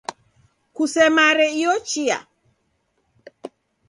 Kusemare 0.75 1.45
iyo 1.59 1.73
chia 1.89 2.17